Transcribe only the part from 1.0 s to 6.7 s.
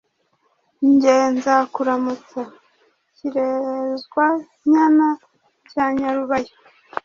Jye nzakuramutsa: Kirezwa-nyana cya Nyarubaya